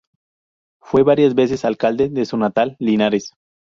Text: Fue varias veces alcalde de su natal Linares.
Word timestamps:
Fue 0.81 1.03
varias 1.03 1.35
veces 1.35 1.63
alcalde 1.63 2.09
de 2.09 2.25
su 2.25 2.35
natal 2.35 2.75
Linares. 2.79 3.35